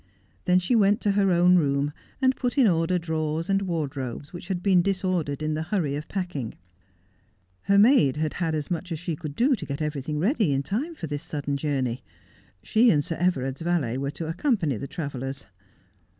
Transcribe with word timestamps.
Then 0.45 0.57
she 0.57 0.75
went 0.75 0.99
to 1.01 1.11
her 1.11 1.29
own 1.31 1.57
room, 1.57 1.93
and 2.23 2.35
put 2.35 2.57
in 2.57 2.67
order 2.67 2.97
drawers 2.97 3.51
and 3.51 3.61
wardrobes 3.61 4.33
which 4.33 4.47
had 4.47 4.63
been 4.63 4.81
disordered 4.81 5.43
in 5.43 5.53
the 5.53 5.61
hurry 5.61 5.95
of 5.95 6.07
packing. 6.07 6.55
Her 7.65 7.77
maid 7.77 8.15
•had 8.15 8.33
had 8.41 8.55
as 8.55 8.71
much 8.71 8.91
as 8.91 8.97
she 8.97 9.15
could 9.15 9.35
do 9.35 9.53
to 9.55 9.63
get 9.67 9.79
everything 9.79 10.17
ready 10.17 10.45
iu 10.47 10.63
time 10.63 10.95
for 10.95 11.05
this 11.05 11.21
sudden 11.21 11.55
journey, 11.55 12.03
She 12.63 12.89
and 12.89 13.05
Sir 13.05 13.17
Everard's 13.17 13.61
valet 13.61 13.95
were 13.99 14.09
to 14.09 14.27
accompany 14.27 14.75
the 14.75 14.87
travellers. 14.87 15.45